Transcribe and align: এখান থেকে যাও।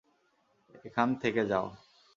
এখান 0.85 1.09
থেকে 1.15 1.41
যাও। 1.45 1.67